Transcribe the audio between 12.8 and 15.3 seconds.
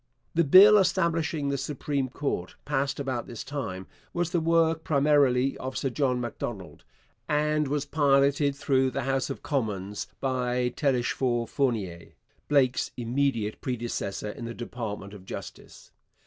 immediate predecessor in the department of